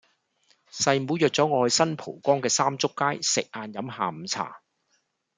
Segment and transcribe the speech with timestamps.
[0.71, 4.63] 細妹約左我去新蒲崗嘅三祝街食晏飲下午茶